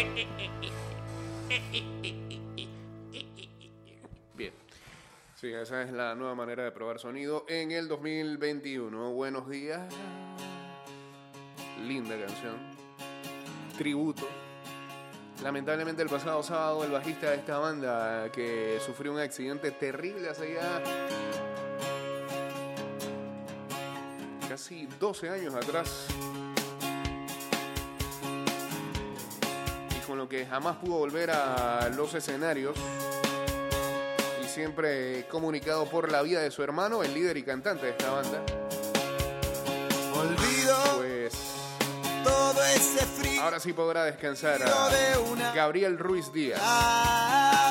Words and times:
Bien. 4.34 4.52
Sí, 5.34 5.52
esa 5.52 5.82
es 5.82 5.92
la 5.92 6.14
nueva 6.14 6.34
manera 6.34 6.64
de 6.64 6.72
probar 6.72 6.98
sonido 6.98 7.44
en 7.48 7.70
el 7.70 7.86
2021. 7.86 9.12
Buenos 9.12 9.46
días. 9.50 9.82
Linda 11.86 12.18
canción. 12.18 12.56
Tributo. 13.76 14.26
Lamentablemente 15.42 16.00
el 16.02 16.08
pasado 16.08 16.42
sábado 16.42 16.82
el 16.84 16.92
bajista 16.92 17.28
de 17.30 17.36
esta 17.36 17.58
banda 17.58 18.32
que 18.32 18.78
sufrió 18.84 19.12
un 19.12 19.20
accidente 19.20 19.70
terrible 19.70 20.30
hace 20.30 20.54
ya 20.54 20.82
casi 24.48 24.86
12 24.98 25.28
años 25.28 25.54
atrás 25.54 26.08
que 30.30 30.46
jamás 30.46 30.76
pudo 30.76 30.98
volver 30.98 31.32
a 31.32 31.90
los 31.96 32.14
escenarios 32.14 32.76
y 34.42 34.46
siempre 34.46 35.26
comunicado 35.26 35.86
por 35.86 36.10
la 36.10 36.22
vida 36.22 36.40
de 36.40 36.52
su 36.52 36.62
hermano, 36.62 37.02
el 37.02 37.12
líder 37.12 37.36
y 37.36 37.42
cantante 37.42 37.86
de 37.86 37.92
esta 37.92 38.10
banda. 38.12 38.40
Olvido 40.14 40.76
Pues 40.98 41.32
todo 42.22 42.64
ese 42.64 43.04
frío 43.06 43.42
ahora 43.42 43.58
sí 43.58 43.72
podrá 43.72 44.04
descansar 44.04 44.60
de 44.60 45.42
a 45.42 45.52
Gabriel 45.52 45.98
Ruiz 45.98 46.32
Díaz. 46.32 46.60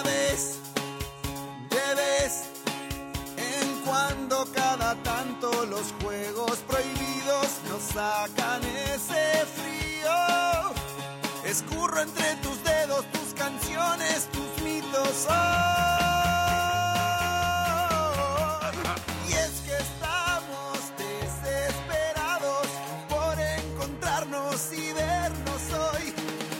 vez. 0.03 0.57
De 1.69 1.95
vez 1.95 2.43
en 3.37 3.81
cuando, 3.85 4.45
cada 4.53 4.95
tanto, 4.95 5.65
los 5.65 5.93
juegos 6.03 6.57
prohibidos 6.67 7.47
nos 7.69 7.81
sacan 7.83 8.61
ese 8.63 9.45
frío. 9.45 9.88
Escurro 11.59 11.99
entre 11.99 12.35
tus 12.37 12.63
dedos 12.63 13.03
tus 13.11 13.33
canciones, 13.33 14.29
tus 14.31 14.63
mitos. 14.63 15.27
hoy. 15.27 15.35
Y 19.27 19.33
es 19.33 19.59
que 19.65 19.75
estamos 19.75 20.79
desesperados 20.97 22.67
por 23.09 23.37
encontrarnos 23.37 24.71
y 24.71 24.93
vernos 24.93 25.61
hoy. 25.73 26.13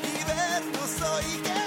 Y 0.03 0.23
vernos 0.25 1.01
hoy 1.13 1.58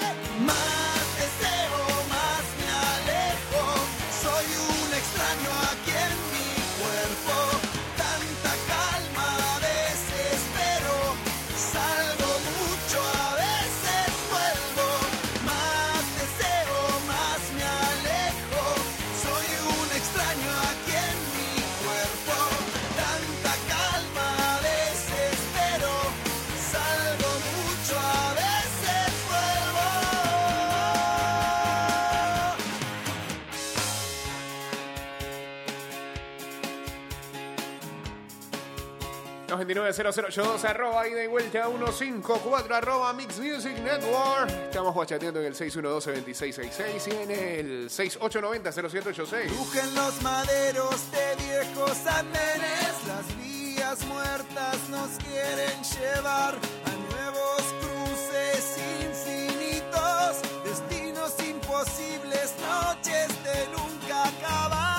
229-0082 39.52 40.64
arroba 40.64 41.06
ida 41.08 41.22
y 41.22 41.26
vuelta 41.26 41.66
154 41.66 42.74
arroba 42.74 43.12
Mix 43.12 43.38
Music 43.38 43.76
Network. 43.78 44.48
Estamos 44.48 44.94
guachateando 44.94 45.40
en 45.40 45.46
el 45.46 45.54
612-2666 45.54 47.06
y 47.06 47.10
en 47.22 47.30
el 47.30 47.90
6890-0786. 47.90 49.48
Rugen 49.50 49.94
los 49.94 50.22
maderos 50.22 51.10
de 51.10 51.36
viejos 51.44 52.06
andenes, 52.06 52.94
las 53.06 53.36
vías 53.42 54.04
muertas 54.06 54.88
nos 54.90 55.10
quieren 55.22 55.82
llevar 55.82 56.54
a 56.54 56.90
nuevos 57.12 57.62
cruces 57.80 58.78
infinitos, 59.02 60.40
destinos 60.64 61.34
imposibles, 61.46 62.54
noches 62.70 63.28
de 63.44 63.68
nunca 63.72 64.28
acabar. 64.28 64.92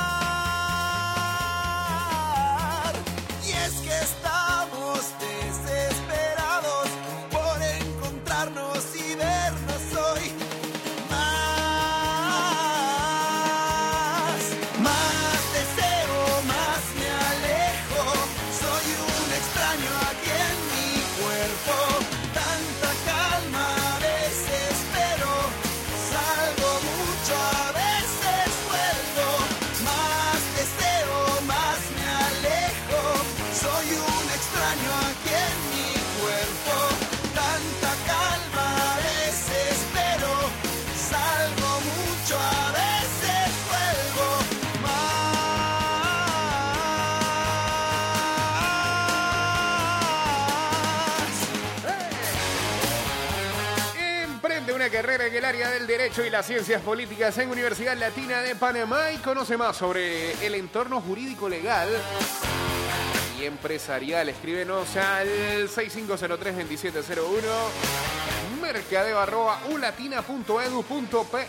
Y 3.45 3.51
es 3.51 3.73
que 3.81 3.99
estamos 3.99 4.32
carrera 54.93 55.25
en 55.25 55.33
el 55.33 55.43
área 55.43 55.71
del 55.71 55.87
Derecho 55.87 56.23
y 56.23 56.29
las 56.29 56.45
Ciencias 56.45 56.79
Políticas 56.83 57.35
en 57.39 57.49
Universidad 57.49 57.97
Latina 57.97 58.41
de 58.41 58.55
Panamá 58.55 59.11
y 59.11 59.17
conoce 59.17 59.57
más 59.57 59.75
sobre 59.75 60.33
el 60.45 60.53
entorno 60.53 61.01
jurídico 61.01 61.49
legal 61.49 61.89
y 63.39 63.45
empresarial. 63.45 64.29
Escríbenos 64.29 64.95
al 64.95 65.67
6503-2701 65.67 67.23
mercadeo 68.61 69.19
arroba 69.19 69.61
ulatina.edu.pa 69.71 71.39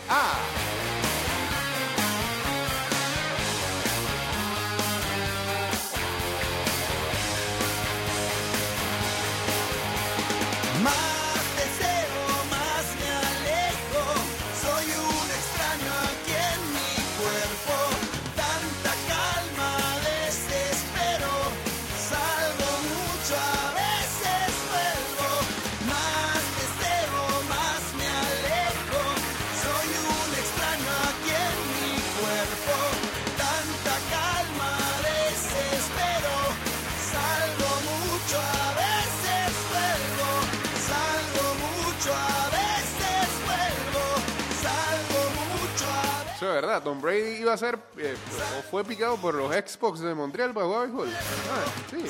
Eso 46.45 46.53
es 46.53 46.61
verdad, 46.61 46.83
Tom 46.83 47.01
Brady 47.01 47.37
iba 47.37 47.53
a 47.53 47.57
ser 47.57 47.79
eh, 47.97 48.15
o 48.59 48.61
fue 48.69 48.83
picado 48.83 49.17
por 49.17 49.33
los 49.33 49.51
Xbox 49.51 49.99
de 49.99 50.13
Montreal 50.13 50.53
para 50.53 50.67
jugar 50.67 50.81
béisbol. 50.81 51.09
Ah, 51.11 51.65
sí. 51.89 52.05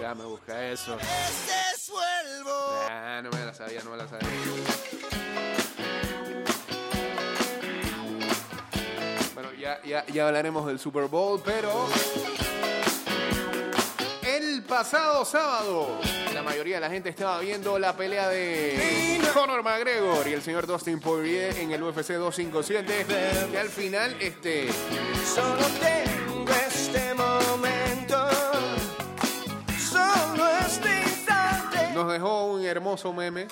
Ya 0.00 0.14
me 0.14 0.24
busca 0.24 0.70
eso. 0.70 0.96
Ah, 2.88 3.20
no 3.22 3.28
me 3.28 3.44
la 3.44 3.52
sabía, 3.52 3.82
no 3.84 3.90
me 3.90 3.98
la 3.98 4.08
sabía. 4.08 4.26
Bueno, 9.34 9.52
ya, 9.52 9.82
ya, 9.82 10.06
ya 10.06 10.26
hablaremos 10.28 10.66
del 10.66 10.78
Super 10.78 11.04
Bowl, 11.04 11.38
pero 11.44 11.88
pasado 14.68 15.24
sábado, 15.24 15.98
la 16.34 16.42
mayoría 16.42 16.74
de 16.76 16.82
la 16.82 16.90
gente 16.90 17.08
estaba 17.08 17.40
viendo 17.40 17.78
la 17.78 17.96
pelea 17.96 18.28
de 18.28 19.18
Conor 19.32 19.62
McGregor 19.62 20.28
y 20.28 20.34
el 20.34 20.42
señor 20.42 20.66
Dustin 20.66 21.00
Poirier 21.00 21.56
en 21.56 21.72
el 21.72 21.82
UFC 21.82 22.12
257. 22.12 23.48
Y 23.50 23.56
al 23.56 23.70
final, 23.70 24.14
este. 24.20 24.68
Solo 25.24 25.64
tengo 25.80 26.52
este 26.66 27.14
momento. 27.14 28.28
Solo 29.90 30.46
este 30.66 31.00
instante. 31.00 31.90
Nos 31.94 32.12
dejó 32.12 32.44
un 32.52 32.64
hermoso 32.64 33.12
meme. 33.14 33.48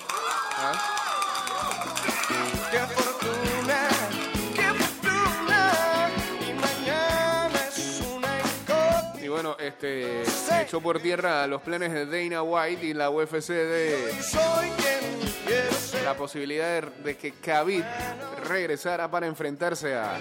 ¿ah? 0.58 0.72
Qué 2.70 2.78
fortuna. 2.78 3.75
Este, 9.58 10.22
echó 10.62 10.80
por 10.80 11.00
tierra 11.00 11.46
los 11.46 11.62
planes 11.62 11.92
de 11.92 12.06
Dana 12.06 12.42
White 12.42 12.86
y 12.86 12.94
la 12.94 13.10
UFC 13.10 13.48
de 13.48 14.12
la 16.04 16.14
posibilidad 16.14 16.82
de, 16.82 16.90
de 17.02 17.16
que 17.16 17.32
Khabib 17.32 17.84
regresara 18.48 19.10
para 19.10 19.26
enfrentarse 19.26 19.94
a 19.94 20.18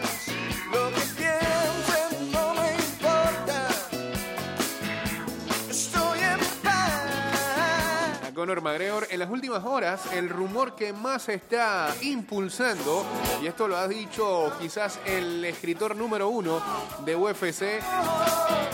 Conor 8.35 8.61
McGregor. 8.61 9.07
En 9.09 9.19
las 9.19 9.29
últimas 9.29 9.63
horas, 9.63 10.13
el 10.13 10.29
rumor 10.29 10.75
que 10.75 10.93
más 10.93 11.29
está 11.29 11.95
impulsando, 12.01 13.05
y 13.41 13.47
esto 13.47 13.67
lo 13.67 13.77
ha 13.77 13.87
dicho 13.87 14.51
quizás 14.59 14.99
el 15.05 15.43
escritor 15.45 15.95
número 15.95 16.27
uno 16.29 16.61
de 17.05 17.15
UFC, 17.15 17.81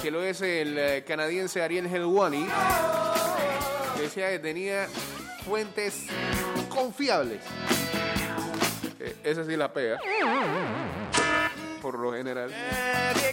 que 0.02 0.12
lo 0.12 0.24
es 0.24 0.42
el 0.42 0.78
eh, 0.78 1.04
canadiense 1.08 1.62
Ariel 1.62 1.86
Helwani, 1.86 2.48
decía 3.98 4.32
que 4.32 4.40
tenía 4.40 4.88
fuentes 5.46 6.08
confiables. 6.68 7.42
Eh, 9.00 9.16
esa 9.24 9.46
sí 9.46 9.56
la 9.56 9.72
pega. 9.72 10.00
Por 11.82 12.00
lo 12.00 12.12
general. 12.14 12.52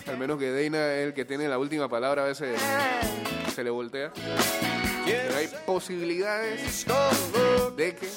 Al 0.06 0.18
menos 0.18 0.38
que 0.38 0.52
Dana 0.52 0.94
es 0.94 1.06
el 1.06 1.14
que 1.14 1.24
tiene 1.24 1.48
la 1.48 1.58
última 1.58 1.88
palabra, 1.88 2.22
a 2.22 2.26
veces 2.26 2.60
se 3.54 3.64
le 3.64 3.70
voltea. 3.70 4.12
Pero 5.08 5.36
hay 5.36 5.48
posibilidades 5.64 6.86
de 7.76 7.94
que. 7.94 8.08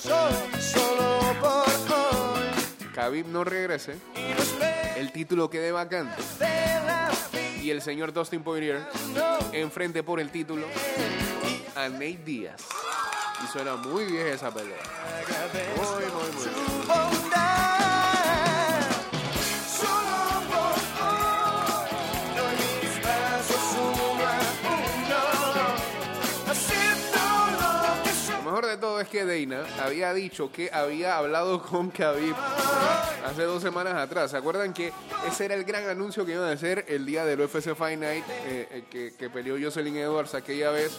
Khabib 2.93 3.27
no 3.27 3.43
regrese, 3.43 3.95
el 4.97 5.11
título 5.13 5.49
quede 5.49 5.71
vacante 5.71 6.21
y 7.61 7.69
el 7.69 7.81
señor 7.81 8.11
Dustin 8.11 8.43
Poirier 8.43 8.85
enfrente 9.53 10.03
por 10.03 10.19
el 10.19 10.29
título 10.29 10.65
a 11.75 11.87
Nate 11.89 12.19
Díaz. 12.25 12.61
Y 13.43 13.47
suena 13.47 13.75
muy 13.75 14.05
bien 14.05 14.27
esa 14.27 14.53
pelea. 14.53 14.77
Muy, 15.77 16.03
que 29.11 29.25
Dana 29.25 29.65
había 29.83 30.13
dicho 30.13 30.51
que 30.51 30.71
había 30.71 31.17
hablado 31.17 31.61
con 31.69 31.91
Khabib 31.91 32.33
hace 33.25 33.43
dos 33.43 33.61
semanas 33.61 33.95
atrás. 33.95 34.31
¿Se 34.31 34.37
acuerdan 34.37 34.73
que 34.73 34.93
ese 35.27 35.45
era 35.45 35.55
el 35.55 35.65
gran 35.65 35.87
anuncio 35.87 36.25
que 36.25 36.31
iban 36.31 36.47
a 36.47 36.53
hacer 36.53 36.85
el 36.87 37.05
día 37.05 37.25
del 37.25 37.41
UFC 37.41 37.75
Fight 37.75 37.99
Night 37.99 38.23
eh, 38.29 38.67
eh, 38.71 38.83
que, 38.89 39.13
que 39.13 39.29
peleó 39.29 39.57
Jocelyn 39.61 39.97
Edwards 39.97 40.33
aquella 40.33 40.71
vez? 40.71 40.97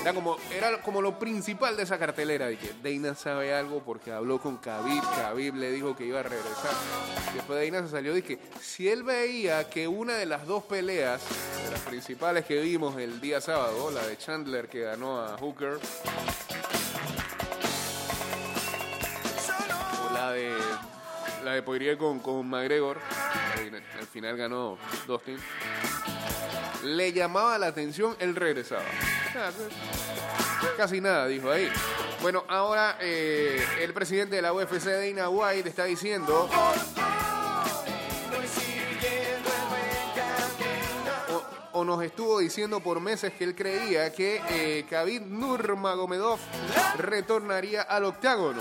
Era 0.00 0.14
como, 0.14 0.38
era 0.50 0.80
como 0.80 1.02
lo 1.02 1.18
principal 1.18 1.76
de 1.76 1.82
esa 1.82 1.98
cartelera, 1.98 2.46
de 2.46 2.56
que 2.56 2.72
Dana 2.82 3.14
sabe 3.14 3.52
algo 3.52 3.82
porque 3.84 4.12
habló 4.12 4.40
con 4.40 4.56
Khabib, 4.56 5.02
Khabib 5.02 5.56
le 5.56 5.70
dijo 5.72 5.94
que 5.94 6.06
iba 6.06 6.20
a 6.20 6.22
regresar. 6.22 6.72
Después 7.34 7.70
Dana 7.70 7.84
se 7.84 7.90
salió 7.90 8.16
y 8.16 8.22
que 8.22 8.38
si 8.62 8.88
él 8.88 9.02
veía 9.02 9.68
que 9.68 9.86
una 9.86 10.14
de 10.14 10.24
las 10.24 10.46
dos 10.46 10.64
peleas, 10.64 11.20
de 11.64 11.70
las 11.72 11.80
principales 11.80 12.46
que 12.46 12.60
vimos 12.60 12.96
el 12.96 13.20
día 13.20 13.40
sábado, 13.40 13.90
la 13.90 14.06
de 14.06 14.16
Chandler 14.16 14.68
que 14.68 14.80
ganó 14.80 15.20
a 15.20 15.36
Hooker, 15.36 15.78
la 21.48 21.54
de 21.54 21.62
Poirier 21.62 21.96
con, 21.96 22.18
con 22.20 22.46
McGregor, 22.46 22.98
al 23.98 24.06
final 24.06 24.36
ganó 24.36 24.76
Dustin, 25.06 25.38
le 26.84 27.10
llamaba 27.10 27.56
la 27.56 27.68
atención, 27.68 28.14
él 28.18 28.36
regresaba. 28.36 28.84
Casi 30.76 31.00
nada, 31.00 31.26
dijo 31.26 31.50
ahí. 31.50 31.70
Bueno, 32.20 32.44
ahora 32.48 32.98
eh, 33.00 33.64
el 33.80 33.94
presidente 33.94 34.36
de 34.36 34.42
la 34.42 34.52
UFC, 34.52 34.84
Dana 34.84 35.30
White, 35.30 35.70
está 35.70 35.84
diciendo 35.84 36.50
o, 41.30 41.78
o 41.78 41.84
nos 41.84 42.02
estuvo 42.02 42.40
diciendo 42.40 42.80
por 42.80 43.00
meses 43.00 43.32
que 43.32 43.44
él 43.44 43.54
creía 43.54 44.12
que 44.12 44.42
eh, 44.50 44.84
Khabib 44.90 45.22
Nurmagomedov 45.24 46.40
retornaría 46.98 47.80
al 47.80 48.04
octágono. 48.04 48.60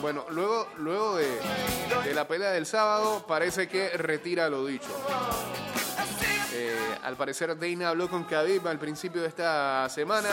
Bueno, 0.00 0.24
luego, 0.30 0.68
luego 0.76 1.16
de, 1.16 2.14
la 2.14 2.26
pelea 2.28 2.50
del 2.50 2.66
sábado, 2.66 3.24
parece 3.26 3.68
que 3.68 3.90
retira 3.90 4.48
lo 4.48 4.64
dicho. 4.64 4.88
Eh, 6.52 6.98
al 7.02 7.16
parecer, 7.16 7.58
Dana 7.58 7.88
habló 7.88 8.08
con 8.08 8.24
Khabib 8.24 8.66
al 8.68 8.78
principio 8.78 9.22
de 9.22 9.28
esta 9.28 9.88
semana. 9.88 10.28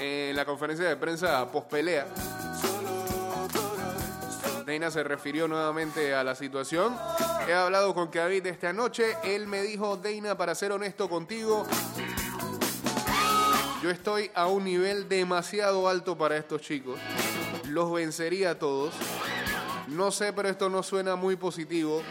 En 0.00 0.34
la 0.34 0.44
conferencia 0.44 0.88
de 0.88 0.96
prensa 0.96 1.50
post 1.52 1.68
pelea, 1.68 2.06
Dana 4.66 4.90
se 4.90 5.04
refirió 5.04 5.46
nuevamente 5.46 6.14
a 6.14 6.24
la 6.24 6.34
situación. 6.34 6.96
He 7.46 7.54
hablado 7.54 7.94
con 7.94 8.08
Khabib 8.08 8.44
esta 8.48 8.72
noche. 8.72 9.16
Él 9.22 9.46
me 9.46 9.62
dijo, 9.62 9.96
Dana, 9.96 10.36
para 10.36 10.52
ser 10.56 10.72
honesto 10.72 11.08
contigo, 11.08 11.64
yo 13.80 13.88
estoy 13.88 14.32
a 14.34 14.46
un 14.46 14.64
nivel 14.64 15.08
demasiado 15.08 15.88
alto 15.88 16.18
para 16.18 16.36
estos 16.36 16.60
chicos. 16.60 16.98
Los 17.68 17.92
vencería 17.92 18.50
a 18.50 18.58
todos. 18.58 18.94
No 19.86 20.10
sé, 20.10 20.32
pero 20.32 20.48
esto 20.48 20.68
no 20.68 20.82
suena 20.82 21.14
muy 21.14 21.36
positivo. 21.36 22.02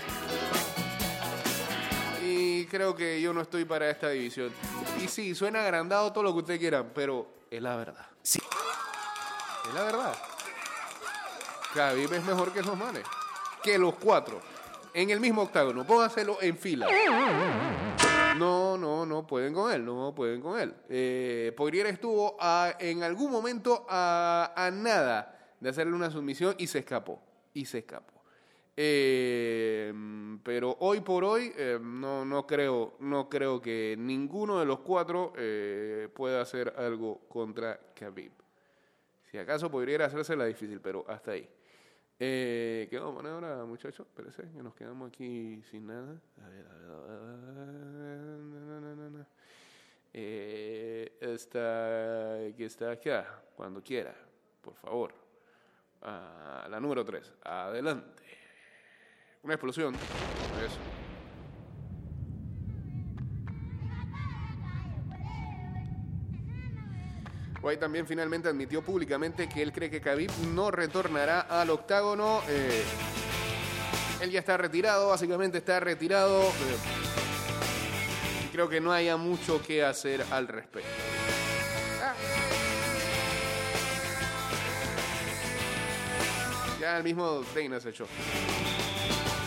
Y 2.23 2.65
creo 2.67 2.95
que 2.95 3.19
yo 3.19 3.33
no 3.33 3.41
estoy 3.41 3.65
para 3.65 3.89
esta 3.89 4.07
división. 4.09 4.53
Y 5.03 5.09
sí, 5.09 5.35
suena 5.35 5.63
agrandado 5.63 6.13
todo 6.13 6.23
lo 6.23 6.31
que 6.31 6.39
ustedes 6.39 6.59
quieran, 6.61 6.91
pero 6.95 7.27
es 7.51 7.61
la 7.61 7.75
verdad. 7.75 8.07
Sí. 8.21 8.39
Es 9.67 9.73
la 9.73 9.83
verdad. 9.83 10.17
Khabib 11.73 12.13
es 12.13 12.23
mejor 12.23 12.53
que 12.53 12.61
esos 12.61 12.77
manes. 12.77 13.03
Que 13.61 13.77
los 13.77 13.95
cuatro. 13.95 14.54
En 14.95 15.09
el 15.09 15.19
mismo 15.19 15.41
octágono. 15.43 15.85
Póngaselo 15.85 16.41
en 16.41 16.57
fila. 16.57 16.87
No, 18.37 18.77
no, 18.77 19.05
no 19.05 19.27
pueden 19.27 19.53
con 19.53 19.71
él. 19.71 19.83
No 19.85 20.13
pueden 20.15 20.41
con 20.41 20.59
él. 20.59 20.73
Eh, 20.89 21.53
estuvo 21.87 22.37
a- 22.39 22.75
en 22.79 23.03
algún 23.03 23.29
momento 23.29 23.85
a, 23.89 24.53
a 24.55 24.71
nada 24.71 25.55
de 25.59 25.69
hacerle 25.69 25.93
una 25.93 26.09
sumisión 26.09 26.55
y 26.57 26.67
se 26.67 26.79
escapó. 26.79 27.21
Y 27.53 27.65
se 27.65 27.79
escapó. 27.79 28.13
Eh, 28.77 29.93
pero 30.43 30.75
hoy 30.79 30.99
por 31.01 31.23
hoy 31.23 31.51
eh, 31.57 31.79
no, 31.81 32.25
no, 32.25 32.45
creo, 32.47 32.95
no 32.99 33.29
creo 33.29 33.61
que 33.61 33.95
ninguno 33.97 34.59
de 34.59 34.65
los 34.65 34.79
cuatro 34.79 35.33
eh, 35.37 36.09
pueda 36.13 36.41
hacer 36.41 36.73
algo 36.77 37.19
contra 37.29 37.79
Khabib. 37.93 38.31
Si 39.31 39.37
acaso 39.37 39.69
podría 39.71 40.05
hacerse 40.05 40.35
la 40.35 40.45
difícil, 40.45 40.79
pero 40.81 41.05
hasta 41.07 41.31
ahí. 41.31 41.49
Eh, 42.17 42.87
¿Qué 42.89 42.97
vamos 42.97 43.13
a 43.13 43.17
poner 43.17 43.33
ahora, 43.33 43.65
muchachos? 43.65 44.07
Espérense, 44.07 44.43
que 44.49 44.63
nos 44.63 44.73
quedamos 44.73 45.09
aquí 45.09 45.61
sin 45.69 45.87
nada. 45.87 46.17
A 46.41 46.47
ver, 46.47 46.65
a 46.65 46.73
ver, 46.73 46.91
a 49.01 49.09
ver. 49.09 49.25
Eh, 50.13 51.17
esta, 51.19 52.35
aquí 52.47 52.63
está 52.63 52.91
acá, 52.91 53.43
cuando 53.55 53.83
quiera, 53.83 54.15
por 54.61 54.75
favor. 54.75 55.13
Ah, 56.01 56.67
la 56.69 56.79
número 56.79 57.03
3, 57.03 57.33
adelante. 57.43 58.23
Una 59.43 59.55
explosión. 59.55 59.93
Eso. 59.93 61.04
White 67.65 67.79
también 67.79 68.05
finalmente 68.05 68.47
admitió 68.47 68.83
públicamente 68.83 69.49
que 69.49 69.63
él 69.63 69.73
cree 69.73 69.89
que 69.89 69.99
Khabib 69.99 70.29
no 70.53 70.69
retornará 70.69 71.41
al 71.41 71.71
octágono. 71.71 72.43
Eh, 72.47 72.83
él 74.21 74.29
ya 74.29 74.39
está 74.39 74.55
retirado, 74.55 75.09
básicamente 75.09 75.57
está 75.57 75.79
retirado. 75.79 76.43
eh, 76.43 76.77
y 78.45 78.47
creo 78.49 78.69
que 78.69 78.79
no 78.79 78.93
haya 78.93 79.17
mucho 79.17 79.63
que 79.63 79.83
hacer 79.83 80.23
al 80.29 80.47
respecto. 80.47 80.87
Ah. 82.03 82.13
Ya 86.79 86.97
el 86.97 87.03
mismo 87.03 87.41
Dana 87.55 87.79
se 87.79 87.89
echó. 87.89 88.05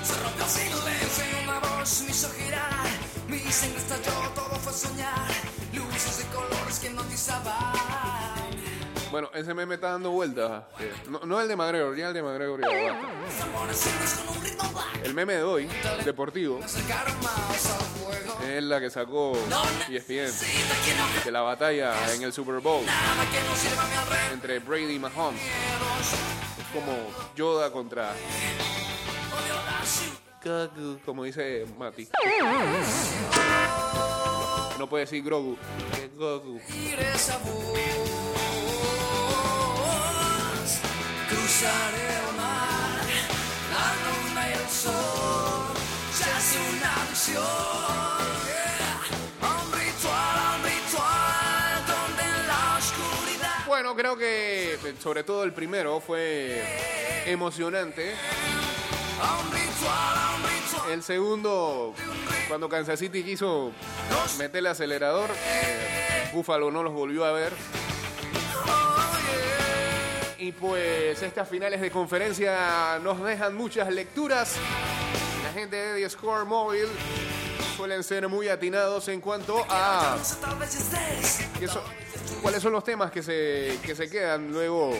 Se 0.03 0.15
rompió 0.21 0.43
el 0.43 0.51
silencio 0.51 1.25
una 1.45 1.61
voz 1.61 2.03
me 2.03 2.11
hizo 2.11 2.29
girar. 2.33 2.89
Todo 4.35 4.57
fue 4.57 4.73
soñar. 4.73 5.31
Luces 5.73 6.19
de 6.19 6.25
colores 6.35 6.79
que. 6.81 6.89
Bueno, 9.11 9.31
ese 9.35 9.55
meme 9.55 9.77
está 9.77 9.93
dando 9.93 10.11
vueltas. 10.11 10.65
eh, 10.81 10.93
No, 11.09 11.21
no 11.25 11.41
el 11.41 11.49
de 11.49 11.57
McGregor, 11.57 11.97
ya 11.97 12.09
el 12.09 12.15
de 12.15 12.23
McGregor 12.23 12.61
ya 12.61 12.69
basta. 12.93 13.09
El 15.03 15.15
meme 15.15 15.35
de 15.35 15.43
hoy, 15.43 15.69
deportivo, 16.05 16.61
es 18.47 18.63
la 18.63 18.81
que 18.81 18.91
sacó 18.91 19.33
ESPN 19.89 20.33
de 21.25 21.31
la 21.33 21.41
batalla 21.41 21.95
en 22.15 22.23
el 22.23 22.33
Super 22.33 22.61
Bowl 22.61 22.85
entre 24.33 24.59
Brady 24.59 24.97
y 24.97 24.99
Mahomes. 24.99 25.41
Es 25.43 26.67
como 26.75 26.93
Yoda 27.35 27.71
contra 27.73 28.13
Grogu, 30.45 30.99
como 31.05 31.25
dice 31.25 31.67
Mati. 31.79 32.09
No 34.79 34.89
puede 34.89 35.05
decir 35.05 35.23
Grogu. 35.25 35.57
Grogu. 36.17 36.61
Esa 41.59 41.71
voz. 41.71 41.89
Cruzar 41.89 41.95
el 41.95 42.37
mar, 42.37 43.01
la 43.73 43.87
luna 44.05 44.49
y 44.49 44.53
el 44.53 44.69
sol, 44.69 45.75
ya 46.19 46.39
es 46.39 46.57
una 46.71 46.93
visión. 47.11 47.45
Yeah. 48.47 49.49
Un 49.49 49.73
ritual, 49.73 50.37
un 50.55 50.63
ritual, 50.65 51.87
donde 51.87 52.23
en 52.23 52.47
la 52.47 52.79
oscuridad. 52.79 53.67
Bueno, 53.67 53.95
creo 53.97 54.17
que 54.17 54.79
sobre 55.01 55.25
todo 55.25 55.45
el 55.45 55.53
primero 55.53 56.01
fue 56.01 56.63
emocionante. 57.27 58.15
El 60.91 61.03
segundo, 61.03 61.95
cuando 62.49 62.69
Kansas 62.69 62.99
City 62.99 63.23
quiso 63.23 63.73
meter 64.39 64.61
el 64.61 64.69
acelerador, 64.69 65.31
eh, 65.31 66.31
Buffalo 66.33 66.71
no 66.71 66.83
los 66.83 66.95
volvió 66.95 67.25
a 67.25 67.33
ver. 67.33 67.53
Pues 70.53 71.23
estas 71.23 71.49
finales 71.49 71.81
de 71.81 71.91
conferencia 71.91 72.99
nos 73.03 73.23
dejan 73.23 73.55
muchas 73.55 73.93
lecturas. 73.93 74.55
La 75.45 75.53
gente 75.53 75.77
de 75.77 76.03
The 76.03 76.11
Score 76.11 76.45
Mobile 76.45 76.89
suelen 77.77 78.03
ser 78.03 78.29
muy 78.29 78.49
atinados 78.49 79.09
en 79.09 79.21
cuanto 79.21 79.65
a 79.69 80.17
cuáles 82.43 82.63
son 82.63 82.73
los 82.73 82.85
temas 82.85 83.11
que 83.11 83.23
se, 83.23 83.79
que 83.83 83.95
se 83.95 84.09
quedan 84.09 84.51
luego 84.53 84.93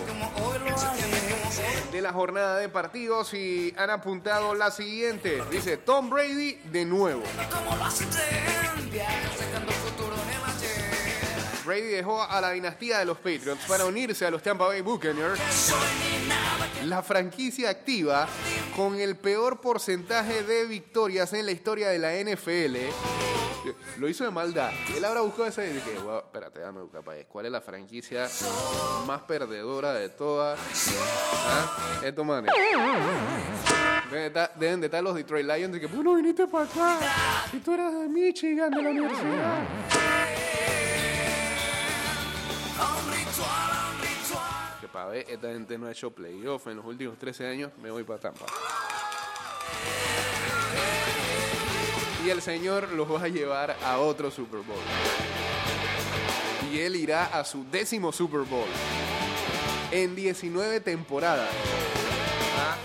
de 1.93 2.03
la 2.03 2.13
jornada 2.13 2.59
de 2.59 2.69
partidos 2.69 3.35
y 3.35 3.75
han 3.77 3.91
apuntado 3.91 4.55
la 4.55 4.71
siguiente. 4.71 5.43
Dice 5.51 5.77
Tom 5.79 6.11
Brady 6.11 6.61
de 6.71 6.85
nuevo. 6.85 7.23
Brady 11.69 11.83
dejó 11.89 12.23
a 12.23 12.41
la 12.41 12.53
dinastía 12.53 12.99
de 13.01 13.05
los 13.05 13.19
Patriots 13.19 13.67
para 13.69 13.85
unirse 13.85 14.25
a 14.25 14.31
los 14.31 14.43
Tampa 14.43 14.65
Bay 14.67 14.81
Buccaneers, 14.81 15.39
la 16.87 17.03
franquicia 17.03 17.69
activa 17.69 18.27
con 18.75 18.99
el 18.99 19.17
peor 19.17 19.61
porcentaje 19.61 20.45
de 20.45 20.65
victorias 20.65 21.31
en 21.35 21.45
la 21.45 21.53
historia 21.53 21.89
de 21.91 21.99
la 21.99 22.15
NFL. 22.15 22.77
Lo 23.99 24.09
hizo 24.09 24.25
de 24.25 24.31
maldad. 24.31 24.71
Él 24.97 25.05
ahora 25.05 25.21
buscó 25.21 25.45
ese 25.45 25.69
y 25.69 25.75
dije, 25.75 25.99
"Wow, 26.03 26.21
espérate, 26.21 26.61
déjame 26.61 26.81
buscar 26.81 27.03
para 27.03 27.23
¿Cuál 27.25 27.45
es 27.47 27.53
la 27.53 27.61
franquicia 27.61 28.27
más 29.07 29.21
perdedora 29.23 29.93
de 29.93 30.09
todas? 30.09 30.59
¿Ah? 31.47 32.01
Esto, 32.03 32.25
man. 32.25 32.47
Deben 34.11 34.23
de 34.23 34.27
estar- 34.29 34.53
deben 34.55 34.81
de 34.81 34.87
estar 34.87 35.03
los 35.03 35.15
Detroit 35.15 35.45
Lions 35.47 35.73
de 35.75 35.81
que, 35.81 35.87
bueno, 35.87 36.15
viniste 36.15 36.47
para 36.47 36.65
acá. 36.65 36.99
Y 37.53 37.59
tú 37.59 37.75
eras 37.75 37.93
de 37.93 38.09
Michigan, 38.09 38.71
de 38.71 38.81
la 38.83 38.89
universidad. 38.91 39.59
Para 44.99 45.11
ver, 45.11 45.27
esta 45.29 45.53
gente 45.53 45.79
no 45.79 45.87
ha 45.87 45.93
hecho 45.93 46.11
playoff 46.11 46.67
en 46.67 46.79
los 46.79 46.85
últimos 46.85 47.17
13 47.19 47.47
años, 47.47 47.71
me 47.81 47.89
voy 47.89 48.03
para 48.03 48.19
Tampa. 48.19 48.47
Y 52.27 52.31
el 52.31 52.43
señor 52.43 52.91
los 52.91 53.09
va 53.09 53.23
a 53.23 53.29
llevar 53.29 53.77
a 53.85 53.99
otro 53.99 54.29
Super 54.29 54.59
Bowl. 54.63 54.77
Y 56.73 56.81
él 56.81 56.97
irá 56.97 57.27
a 57.27 57.45
su 57.45 57.65
décimo 57.71 58.11
Super 58.11 58.41
Bowl. 58.41 58.67
En 59.93 60.17
19 60.17 60.81
temporadas. 60.81 61.49
¿Ah? 62.59 62.77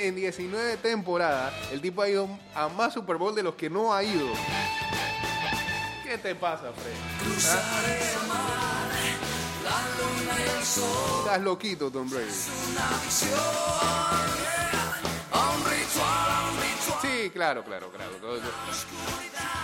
En 0.00 0.16
19 0.16 0.78
temporadas, 0.78 1.54
el 1.70 1.80
tipo 1.80 2.02
ha 2.02 2.08
ido 2.08 2.28
a 2.56 2.68
más 2.68 2.92
Super 2.92 3.18
Bowl 3.18 3.32
de 3.36 3.44
los 3.44 3.54
que 3.54 3.70
no 3.70 3.94
ha 3.94 4.02
ido. 4.02 4.26
¿Qué 6.02 6.18
te 6.18 6.34
pasa, 6.34 6.72
Fred? 6.72 7.24
Cruzar 7.24 8.71
Estás 10.62 11.40
loquito, 11.40 11.90
Tom 11.90 12.08
Brady. 12.08 12.30
Sí, 17.02 17.30
claro, 17.30 17.64
claro, 17.64 17.90
claro. 17.90 18.12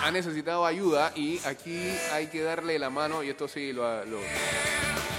Ha 0.02 0.10
necesitado 0.10 0.66
ayuda 0.66 1.12
y 1.14 1.38
aquí 1.44 1.92
hay 2.12 2.26
que 2.28 2.42
darle 2.42 2.78
la 2.78 2.90
mano, 2.90 3.22
y 3.22 3.30
esto 3.30 3.46
sí 3.48 3.72
lo, 3.72 4.04
lo, 4.06 4.18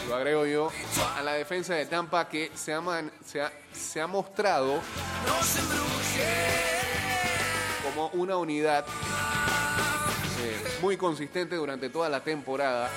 lo 0.07 0.15
agrego 0.15 0.45
yo, 0.45 0.71
a 1.17 1.21
la 1.23 1.33
defensa 1.33 1.75
de 1.75 1.85
Tampa 1.85 2.27
que 2.27 2.51
se 2.55 2.73
ha, 2.73 2.81
man- 2.81 3.11
se 3.25 3.41
ha, 3.41 3.51
se 3.73 4.01
ha 4.01 4.07
mostrado 4.07 4.81
como 7.83 8.07
una 8.09 8.37
unidad 8.37 8.85
eh, 10.41 10.77
muy 10.81 10.97
consistente 10.97 11.55
durante 11.55 11.89
toda 11.89 12.09
la 12.09 12.21
temporada 12.23 12.89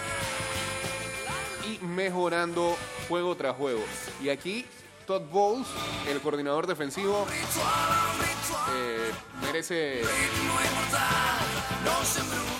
mejorando 1.83 2.77
juego 3.09 3.37
tras 3.37 3.57
juego. 3.57 3.83
Y 4.23 4.29
aquí 4.29 4.65
Todd 5.07 5.23
Bowles, 5.31 5.67
el 6.09 6.21
coordinador 6.21 6.67
defensivo, 6.67 7.27
eh, 8.75 9.11
merece 9.43 10.03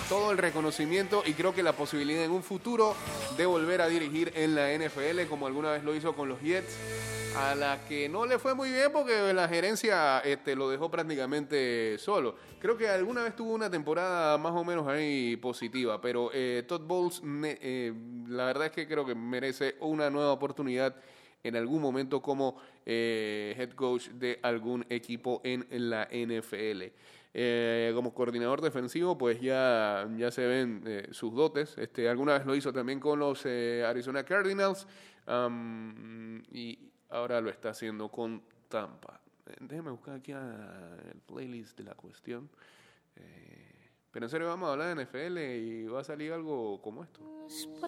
todo 0.09 0.31
el 0.31 0.37
reconocimiento 0.37 1.23
y 1.25 1.33
creo 1.33 1.55
que 1.55 1.63
la 1.63 1.73
posibilidad 1.73 2.23
en 2.23 2.31
un 2.31 2.43
futuro 2.43 2.95
de 3.37 3.45
volver 3.45 3.81
a 3.81 3.87
dirigir 3.87 4.31
en 4.35 4.55
la 4.55 4.71
NFL 4.73 5.27
como 5.29 5.47
alguna 5.47 5.71
vez 5.71 5.83
lo 5.83 5.95
hizo 5.95 6.13
con 6.15 6.29
los 6.29 6.41
Jets 6.41 6.75
a 7.35 7.55
la 7.55 7.83
que 7.87 8.07
no 8.09 8.25
le 8.25 8.37
fue 8.37 8.53
muy 8.53 8.71
bien 8.71 8.91
porque 8.91 9.33
la 9.33 9.47
gerencia 9.47 10.19
este, 10.19 10.55
lo 10.55 10.69
dejó 10.69 10.91
prácticamente 10.91 11.97
solo. 11.97 12.35
Creo 12.59 12.77
que 12.77 12.87
alguna 12.87 13.23
vez 13.23 13.35
tuvo 13.35 13.53
una 13.53 13.69
temporada 13.69 14.37
más 14.37 14.53
o 14.53 14.63
menos 14.63 14.87
ahí 14.87 15.35
positiva, 15.37 15.99
pero 15.99 16.29
eh, 16.33 16.63
Todd 16.67 16.81
Bowles 16.81 17.21
eh, 17.43 17.93
la 18.27 18.45
verdad 18.45 18.67
es 18.67 18.71
que 18.71 18.87
creo 18.87 19.05
que 19.05 19.15
merece 19.15 19.75
una 19.79 20.09
nueva 20.09 20.31
oportunidad 20.31 20.95
en 21.43 21.55
algún 21.55 21.81
momento 21.81 22.21
como 22.21 22.57
eh, 22.85 23.55
head 23.57 23.71
coach 23.71 24.09
de 24.09 24.39
algún 24.43 24.85
equipo 24.89 25.41
en 25.43 25.65
la 25.69 26.07
NFL. 26.11 26.83
Como 27.95 28.13
coordinador 28.13 28.61
defensivo, 28.61 29.17
pues 29.17 29.41
ya, 29.41 30.07
ya 30.17 30.29
se 30.29 30.45
ven 30.45 31.07
sus 31.11 31.33
dotes. 31.33 31.75
Este, 31.79 32.07
alguna 32.07 32.33
vez 32.33 32.45
lo 32.45 32.55
hizo 32.55 32.71
también 32.71 32.99
con 32.99 33.17
los 33.17 33.43
Arizona 33.45 34.23
Cardinals 34.23 34.85
ahora 37.13 37.39
lo 37.39 37.49
está 37.49 37.69
haciendo 37.69 38.09
con 38.09 38.43
Tampa. 38.67 39.19
Eh, 39.45 39.55
Déjeme 39.61 39.91
buscar 39.91 40.15
aquí 40.15 40.31
el 40.31 41.21
playlist 41.25 41.77
de 41.77 41.83
la 41.83 41.95
cuestión. 41.95 42.49
Eh, 43.15 43.89
pero 44.11 44.25
en 44.25 44.29
serio, 44.29 44.47
vamos 44.47 44.69
a 44.69 44.73
hablar 44.73 44.95
de 44.95 45.05
NFL 45.05 45.37
y 45.39 45.85
va 45.87 46.01
a 46.01 46.03
salir 46.03 46.33
algo 46.33 46.81
como 46.81 47.03
esto. 47.03 47.21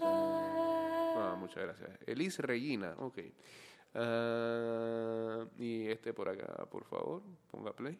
Ah, 0.01 1.35
muchas 1.37 1.63
gracias. 1.63 1.89
Elise 2.05 2.41
Regina, 2.41 2.95
ok. 2.97 3.19
Ah, 3.95 5.45
y 5.57 5.87
este 5.87 6.13
por 6.13 6.29
acá, 6.29 6.65
por 6.65 6.83
favor, 6.85 7.21
ponga 7.49 7.73
play. 7.73 7.99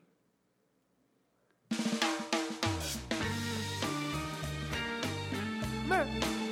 Te 5.87 6.44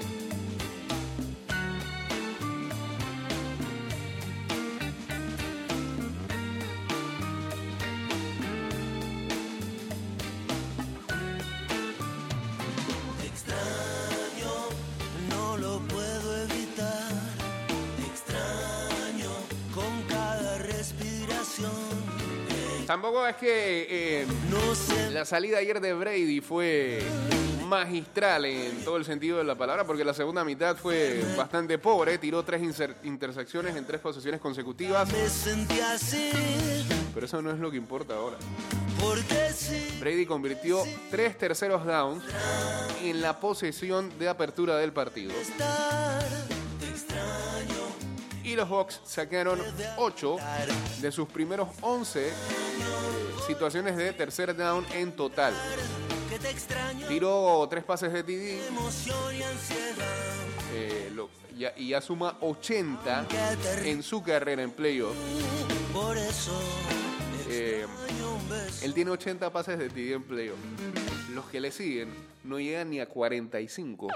Tampoco 22.94 23.26
es 23.26 23.36
que 23.38 23.88
eh, 23.90 24.28
la 25.14 25.26
salida 25.26 25.58
ayer 25.58 25.82
de 25.82 25.96
Brady 25.96 26.42
fue 26.42 27.02
magistral 27.66 28.46
en 28.46 28.86
todo 28.86 28.98
el 28.98 29.04
sentido 29.04 29.40
de 29.40 29.44
la 29.44 29.56
palabra, 29.56 29.84
porque 29.84 30.06
la 30.06 30.14
segunda 30.14 30.46
mitad 30.46 30.76
fue 30.76 31.26
bastante 31.36 31.80
pobre. 31.80 32.20
Tiró 32.20 32.44
tres 32.44 32.62
intersecciones 33.04 33.76
en 33.76 33.88
tres 33.88 34.00
posesiones 34.00 34.40
consecutivas, 34.40 35.10
pero 37.16 37.26
eso 37.26 37.42
no 37.42 37.50
es 37.50 37.58
lo 37.58 37.72
que 37.72 37.78
importa 37.78 38.14
ahora. 38.14 38.38
Brady 40.00 40.28
convirtió 40.28 40.84
tres 41.10 41.36
terceros 41.36 41.88
downs 41.88 42.24
en 43.02 43.24
la 43.24 43.40
posesión 43.40 44.16
de 44.20 44.30
apertura 44.30 44.78
del 44.78 44.94
partido. 44.94 45.34
Y 48.54 48.56
los 48.56 48.70
Bucks 48.70 49.02
sacaron 49.04 49.60
8 49.98 50.38
de 51.02 51.12
sus 51.12 51.28
primeros 51.28 51.70
11 51.82 52.28
eh, 52.28 52.32
situaciones 53.48 53.98
de 53.98 54.14
tercer 54.14 54.56
down 54.56 54.86
en 54.94 55.12
total. 55.16 55.56
Tiró 57.08 57.66
tres 57.68 57.84
pases 57.84 58.14
de 58.14 58.22
TD 58.22 58.62
eh, 60.76 61.12
lo- 61.16 61.30
ya- 61.58 61.74
y 61.76 61.90
ya 61.90 62.02
suma 62.02 62.38
80 62.42 63.26
Que 63.28 63.58
te 63.82 63.90
en 63.90 64.04
su 64.04 64.22
carrera 64.22 64.62
en 64.62 64.72
playoff. 64.72 65.16
Eh, 67.50 67.88
él 68.84 68.94
tiene 68.94 69.10
80 69.10 69.52
pases 69.52 69.80
de 69.80 69.90
TD 69.90 70.14
en 70.14 70.24
playoff. 70.24 70.58
Los 71.32 71.46
que 71.46 71.60
le 71.60 71.72
siguen 71.72 72.14
no 72.44 72.60
llegan 72.60 72.92
ni 72.92 73.00
a 73.00 73.08
45. 73.08 74.10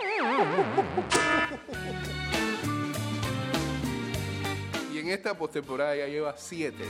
En 5.07 5.13
esta 5.13 5.33
postemporada 5.37 5.95
ya 5.95 6.05
lleva 6.05 6.35
7. 6.35 6.83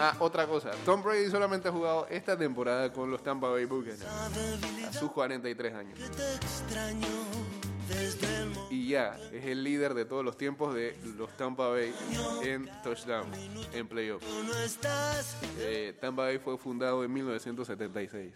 Ah, 0.00 0.16
otra 0.18 0.46
cosa. 0.46 0.70
Tom 0.86 1.02
Brady 1.02 1.30
solamente 1.30 1.68
ha 1.68 1.72
jugado 1.72 2.06
esta 2.08 2.38
temporada 2.38 2.90
con 2.90 3.10
los 3.10 3.22
Tampa 3.22 3.50
Bay 3.50 3.66
Buccaneers 3.66 4.02
a 4.02 4.92
sus 4.94 5.12
43 5.12 5.74
años. 5.74 5.98
Y 8.70 8.88
ya 8.88 9.18
es 9.30 9.44
el 9.44 9.62
líder 9.62 9.92
de 9.92 10.06
todos 10.06 10.24
los 10.24 10.38
tiempos 10.38 10.74
de 10.74 10.96
los 11.18 11.36
Tampa 11.36 11.68
Bay 11.68 11.94
en 12.44 12.66
touchdown, 12.82 13.30
en 13.74 13.86
playoff. 13.86 14.22
Eh, 15.58 15.94
Tampa 16.00 16.22
Bay 16.22 16.38
fue 16.38 16.56
fundado 16.56 17.04
en 17.04 17.12
1976. 17.12 18.32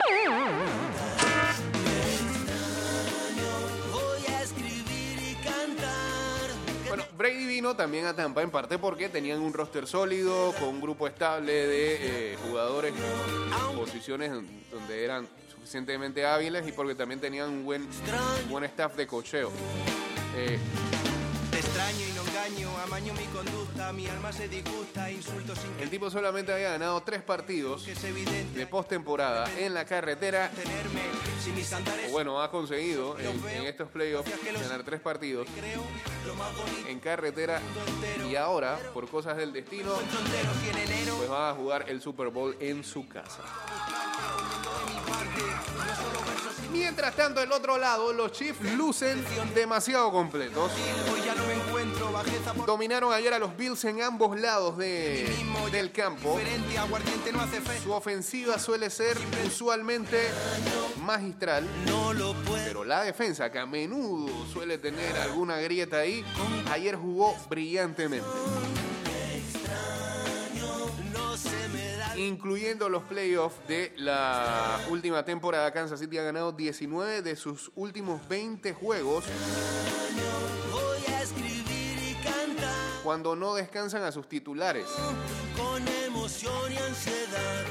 Brady 7.20 7.44
vino 7.44 7.76
también 7.76 8.06
a 8.06 8.16
Tampa 8.16 8.40
en 8.40 8.50
parte 8.50 8.78
porque 8.78 9.10
tenían 9.10 9.40
un 9.40 9.52
roster 9.52 9.86
sólido, 9.86 10.54
con 10.58 10.70
un 10.70 10.80
grupo 10.80 11.06
estable 11.06 11.52
de 11.52 12.32
eh, 12.32 12.38
jugadores 12.48 12.94
en 12.94 13.76
posiciones 13.76 14.32
donde 14.70 15.04
eran 15.04 15.28
suficientemente 15.52 16.24
hábiles 16.24 16.66
y 16.66 16.72
porque 16.72 16.94
también 16.94 17.20
tenían 17.20 17.50
un 17.50 17.62
buen, 17.62 17.86
buen 18.48 18.64
staff 18.64 18.96
de 18.96 19.06
cocheo. 19.06 19.52
Eh, 20.34 20.58
Te 21.50 21.58
extraño 21.58 22.06
y 22.08 22.12
no 22.12 22.22
engaño, 22.22 22.78
amaño 22.84 23.12
mi 23.12 23.26
conducta, 23.26 23.92
mi 23.92 24.06
alma 24.06 24.32
se 24.32 24.48
disgusta, 24.48 25.10
insulto 25.10 25.54
sin 25.54 25.74
que 25.74 25.82
el 25.82 25.90
tipo 25.90 26.08
solamente 26.08 26.54
había 26.54 26.70
ganado 26.70 27.02
tres 27.02 27.20
partidos 27.20 27.84
de 27.84 28.66
postemporada 28.66 29.46
en 29.58 29.74
la 29.74 29.84
carretera. 29.84 30.50
Bueno, 32.10 32.42
ha 32.42 32.50
conseguido 32.50 33.18
en, 33.18 33.48
en 33.48 33.64
estos 33.66 33.88
playoffs 33.88 34.30
ganar 34.62 34.82
tres 34.84 35.00
partidos 35.00 35.46
en 36.86 37.00
carretera. 37.00 37.60
y 38.30 38.36
ahora, 38.36 38.78
por 38.92 39.08
cosas 39.08 39.36
del 39.36 39.52
destino, 39.52 39.92
pues 41.16 41.30
va 41.30 41.50
a 41.50 41.54
jugar 41.54 41.84
el 41.88 42.00
Super 42.00 42.28
Bowl 42.28 42.56
en 42.60 42.84
su 42.84 43.08
casa. 43.08 43.42
Mientras 46.72 47.14
tanto, 47.16 47.40
del 47.40 47.50
otro 47.52 47.76
lado, 47.78 48.12
los 48.12 48.32
Chiefs 48.32 48.60
lucen 48.76 49.24
demasiado 49.54 50.10
completos. 50.12 50.70
Dominaron 52.66 53.12
ayer 53.12 53.32
a 53.34 53.38
los 53.38 53.56
Bills 53.56 53.84
en 53.84 54.02
ambos 54.02 54.38
lados 54.38 54.76
de- 54.78 55.28
del 55.72 55.92
campo. 55.92 56.38
Su 57.82 57.92
ofensiva 57.92 58.58
suele 58.58 58.90
ser 58.90 59.16
usualmente 59.46 60.28
magistral, 61.02 61.66
pero 62.64 62.84
la 62.84 63.02
defensa, 63.02 63.50
que 63.50 63.58
a 63.58 63.66
menudo 63.66 64.28
suele 64.52 64.78
tener 64.78 65.16
alguna 65.16 65.56
grieta 65.58 65.98
ahí, 65.98 66.24
ayer 66.70 66.96
jugó 66.96 67.36
brillantemente. 67.48 68.26
Incluyendo 72.30 72.88
los 72.88 73.02
playoffs 73.02 73.56
de 73.68 73.92
la 73.96 74.80
última 74.88 75.24
temporada. 75.24 75.70
Kansas 75.72 76.00
City 76.00 76.18
ha 76.18 76.22
ganado 76.22 76.52
19 76.52 77.22
de 77.22 77.36
sus 77.36 77.70
últimos 77.74 78.26
20 78.28 78.72
juegos 78.72 79.24
Voy 80.72 81.14
a 81.14 81.22
escribir 81.22 81.98
y 82.10 82.14
cantar 82.24 82.70
cuando 83.02 83.34
no 83.36 83.54
descansan 83.54 84.02
a 84.04 84.12
sus 84.12 84.28
titulares. 84.28 84.86
con 85.56 85.86
emoción 86.06 86.72
y 86.72 86.76
ansiedad. 86.76 87.64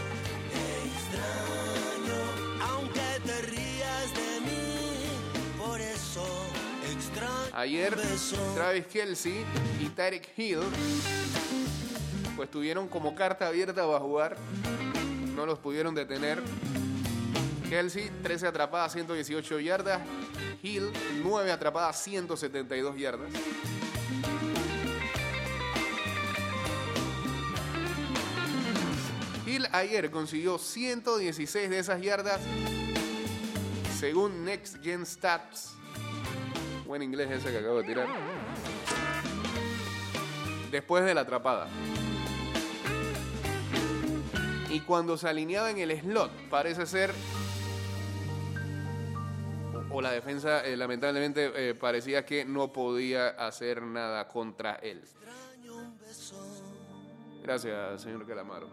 Extraño, 0.85 2.67
aunque 2.69 3.01
te 3.25 3.41
rías 3.43 4.13
de 4.13 4.41
mí. 4.41 5.57
Por 5.57 5.79
eso 5.81 6.25
extraño. 6.91 7.55
Ayer. 7.55 7.95
Travis 8.55 8.85
Kelsey 8.87 9.45
y 9.79 9.89
Tyreek 9.89 10.29
Hill 10.37 10.59
pues 12.39 12.49
tuvieron 12.49 12.87
como 12.87 13.15
carta 13.15 13.47
abierta 13.49 13.85
para 13.85 13.99
jugar. 13.99 14.37
No 15.35 15.45
los 15.45 15.59
pudieron 15.59 15.93
detener. 15.93 16.41
Kelsey, 17.67 18.09
13 18.23 18.47
atrapadas, 18.47 18.93
118 18.93 19.59
yardas. 19.59 19.99
Hill, 20.63 20.89
9 21.21 21.51
atrapadas, 21.51 22.01
172 22.01 22.95
yardas. 22.95 23.29
Hill 29.45 29.67
ayer 29.73 30.09
consiguió 30.09 30.57
116 30.57 31.69
de 31.69 31.79
esas 31.79 32.01
yardas 32.01 32.39
según 33.99 34.45
Next 34.45 34.81
Gen 34.81 35.05
Stats. 35.05 35.73
Buen 36.87 37.03
inglés 37.03 37.29
ese 37.31 37.51
que 37.51 37.57
acabo 37.57 37.79
de 37.79 37.83
tirar. 37.83 38.07
Después 40.71 41.03
de 41.03 41.13
la 41.13 41.21
atrapada. 41.21 41.67
Y 44.69 44.81
cuando 44.81 45.17
se 45.17 45.27
alineaba 45.27 45.71
en 45.71 45.79
el 45.79 45.99
slot, 45.99 46.31
parece 46.49 46.85
ser. 46.85 47.11
O, 49.91 50.01
la 50.01 50.11
defensa, 50.11 50.63
eh, 50.65 50.77
lamentablemente, 50.77 51.51
eh, 51.55 51.73
parecía 51.73 52.23
que 52.23 52.45
no 52.45 52.71
podía 52.71 53.29
hacer 53.29 53.81
nada 53.81 54.27
contra 54.27 54.75
él. 54.75 55.01
Gracias, 57.41 58.01
señor 58.03 58.27
Calamaro. 58.27 58.69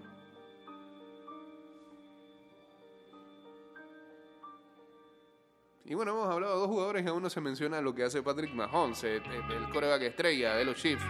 Y 5.89 5.95
bueno, 5.95 6.13
hemos 6.13 6.29
hablado 6.29 6.55
de 6.55 6.61
dos 6.61 6.69
jugadores 6.69 7.05
y 7.05 7.09
aún 7.09 7.23
no 7.23 7.31
se 7.31 7.41
menciona 7.41 7.81
lo 7.81 7.95
que 7.95 8.03
hace 8.03 8.21
Patrick 8.21 8.53
Mahomes, 8.53 9.05
eh, 9.05 9.19
eh, 9.19 9.41
el 9.57 9.71
coreback 9.73 10.03
estrella 10.03 10.57
de 10.57 10.65
los 10.65 10.77
Chiefs. 10.77 11.05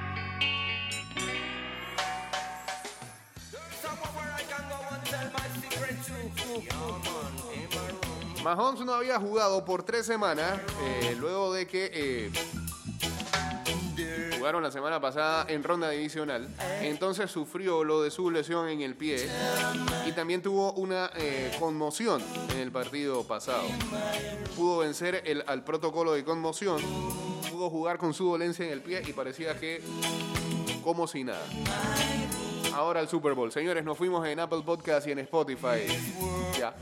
Mahomes 8.46 8.80
no 8.82 8.94
había 8.94 9.18
jugado 9.18 9.64
por 9.64 9.82
tres 9.82 10.06
semanas, 10.06 10.61
eh, 10.80 11.16
luego 11.18 11.52
de 11.52 11.66
que 11.66 11.90
eh, 11.92 12.30
jugaron 14.38 14.62
la 14.62 14.70
semana 14.70 15.00
pasada 15.00 15.46
en 15.48 15.64
ronda 15.64 15.90
divisional. 15.90 16.48
Entonces 16.80 17.28
sufrió 17.28 17.82
lo 17.82 18.02
de 18.02 18.12
su 18.12 18.30
lesión 18.30 18.68
en 18.68 18.82
el 18.82 18.94
pie 18.94 19.28
y 20.06 20.12
también 20.12 20.42
tuvo 20.42 20.74
una 20.74 21.11
eh, 21.16 21.56
conmoción 21.59 22.22
en 22.52 22.61
el 22.61 22.70
partido 22.70 23.24
pasado. 23.24 23.64
Pudo 24.54 24.78
vencer 24.78 25.22
el, 25.26 25.42
al 25.48 25.64
protocolo 25.64 26.12
de 26.12 26.22
conmoción, 26.22 26.80
pudo 27.50 27.68
jugar 27.68 27.98
con 27.98 28.14
su 28.14 28.30
dolencia 28.30 28.64
en 28.64 28.70
el 28.70 28.80
pie 28.80 29.02
y 29.04 29.12
parecía 29.12 29.59
que 29.59 29.82
como 30.85 31.09
si 31.09 31.24
nada. 31.24 31.42
Ahora 32.72 33.00
el 33.00 33.09
Super 33.09 33.35
Bowl. 33.35 33.50
Señores, 33.50 33.85
nos 33.85 33.98
fuimos 33.98 34.24
en 34.24 34.38
Apple 34.38 34.62
Podcast 34.64 35.09
y 35.09 35.11
en 35.11 35.18
Spotify. 35.18 35.88
Ya. 36.56 36.76